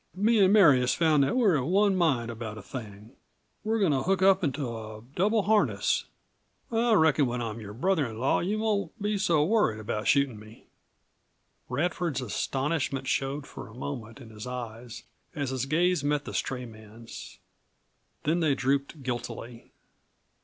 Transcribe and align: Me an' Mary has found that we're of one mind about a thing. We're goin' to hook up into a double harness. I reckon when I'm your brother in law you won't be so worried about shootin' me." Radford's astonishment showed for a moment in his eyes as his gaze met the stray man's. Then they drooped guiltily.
Me 0.15 0.43
an' 0.43 0.51
Mary 0.51 0.79
has 0.79 0.95
found 0.95 1.21
that 1.23 1.35
we're 1.37 1.53
of 1.55 1.67
one 1.67 1.95
mind 1.95 2.31
about 2.31 2.57
a 2.57 2.61
thing. 2.63 3.11
We're 3.63 3.77
goin' 3.79 3.91
to 3.91 4.01
hook 4.01 4.23
up 4.23 4.43
into 4.43 4.67
a 4.67 5.03
double 5.13 5.43
harness. 5.43 6.05
I 6.71 6.93
reckon 6.93 7.27
when 7.27 7.39
I'm 7.39 7.59
your 7.59 7.73
brother 7.75 8.07
in 8.07 8.17
law 8.17 8.39
you 8.39 8.57
won't 8.57 8.99
be 8.99 9.19
so 9.19 9.45
worried 9.45 9.79
about 9.79 10.07
shootin' 10.07 10.39
me." 10.39 10.65
Radford's 11.69 12.19
astonishment 12.19 13.05
showed 13.07 13.45
for 13.45 13.67
a 13.67 13.75
moment 13.75 14.19
in 14.19 14.31
his 14.31 14.47
eyes 14.47 15.03
as 15.35 15.51
his 15.51 15.67
gaze 15.67 16.03
met 16.03 16.25
the 16.25 16.33
stray 16.33 16.65
man's. 16.65 17.37
Then 18.23 18.39
they 18.39 18.55
drooped 18.55 19.03
guiltily. 19.03 19.71